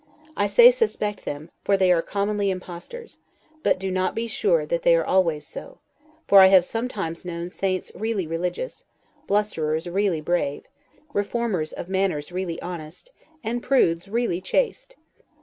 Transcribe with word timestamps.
I 0.35 0.47
say 0.47 0.71
suspect 0.71 1.25
them, 1.25 1.51
for 1.63 1.77
they 1.77 1.91
are 1.91 2.01
commonly 2.01 2.49
impostors; 2.49 3.19
but 3.61 3.77
do 3.79 3.91
not 3.91 4.15
be 4.15 4.25
sure 4.25 4.65
that 4.65 4.81
they 4.81 4.95
are 4.95 5.05
always 5.05 5.45
so; 5.45 5.77
for 6.27 6.39
I 6.39 6.47
have 6.47 6.65
sometimes 6.65 7.23
known 7.23 7.51
saints 7.51 7.91
really 7.93 8.25
religious, 8.25 8.85
blusterers 9.27 9.87
really 9.87 10.19
brave, 10.19 10.63
reformers 11.13 11.71
of 11.71 11.87
manners 11.87 12.31
really 12.31 12.59
honest, 12.63 13.11
and 13.43 13.61
prudes 13.61 14.07
really 14.07 14.41
chaste. 14.41 14.95